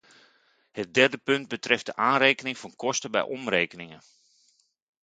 Het 0.71 0.93
derde 0.93 1.17
punt 1.17 1.47
betreft 1.47 1.85
de 1.85 1.95
aanrekening 1.95 2.57
van 2.57 2.75
kosten 2.75 3.11
bij 3.11 3.21
omrekeningen. 3.21 4.01